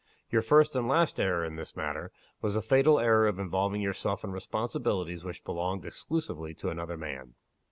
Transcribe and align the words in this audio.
Your 0.31 0.41
first 0.41 0.75
and 0.75 0.87
last 0.87 1.19
error 1.19 1.45
in 1.45 1.57
this 1.57 1.75
matter, 1.75 2.11
was 2.41 2.55
the 2.55 2.61
fatal 2.63 2.99
error 2.99 3.27
of 3.27 3.37
involving 3.37 3.81
yourself 3.81 4.23
in 4.23 4.31
responsibilities 4.31 5.23
which 5.23 5.43
belonged 5.45 5.85
exclusively 5.85 6.55
to 6.55 6.69
another 6.69 6.97
man." 6.97 7.35